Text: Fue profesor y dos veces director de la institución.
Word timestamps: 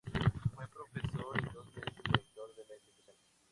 Fue 0.55 0.67
profesor 0.69 1.37
y 1.39 1.53
dos 1.53 1.75
veces 1.75 2.03
director 2.03 2.55
de 2.55 2.65
la 2.67 2.75
institución. 2.75 3.15